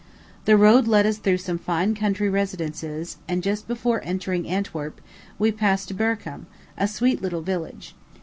The 0.45 0.57
road 0.57 0.87
led 0.87 1.05
us 1.05 1.19
through 1.19 1.37
some 1.37 1.59
fine 1.59 1.93
country 1.93 2.27
residences; 2.27 3.17
and, 3.27 3.43
just 3.43 3.67
before 3.67 4.01
entering 4.03 4.47
Antwerp, 4.49 4.99
we 5.37 5.51
passed 5.51 5.95
Berchem, 5.95 6.47
a 6.75 6.87
sweet 6.87 7.21
little 7.21 7.41
village. 7.41 7.93